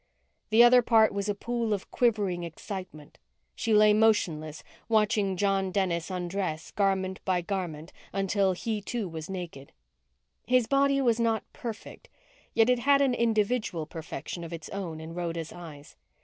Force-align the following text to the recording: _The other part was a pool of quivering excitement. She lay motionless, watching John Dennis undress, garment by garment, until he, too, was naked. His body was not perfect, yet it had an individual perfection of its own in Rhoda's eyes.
_The 0.49 0.63
other 0.63 0.81
part 0.81 1.13
was 1.13 1.29
a 1.29 1.35
pool 1.35 1.73
of 1.73 1.91
quivering 1.91 2.43
excitement. 2.43 3.19
She 3.53 3.71
lay 3.71 3.93
motionless, 3.93 4.63
watching 4.89 5.37
John 5.37 5.69
Dennis 5.71 6.09
undress, 6.09 6.71
garment 6.71 7.19
by 7.23 7.41
garment, 7.41 7.93
until 8.11 8.53
he, 8.53 8.81
too, 8.81 9.07
was 9.07 9.29
naked. 9.29 9.73
His 10.47 10.65
body 10.65 11.01
was 11.01 11.19
not 11.19 11.43
perfect, 11.53 12.09
yet 12.55 12.67
it 12.67 12.79
had 12.79 13.03
an 13.03 13.13
individual 13.13 13.85
perfection 13.85 14.43
of 14.43 14.51
its 14.51 14.69
own 14.69 14.99
in 14.99 15.13
Rhoda's 15.13 15.53
eyes. 15.53 15.95